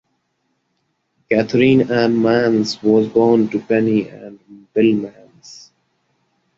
[1.29, 4.39] Catharine Ann Mans was born to Penny and
[4.73, 5.69] Bill Mans.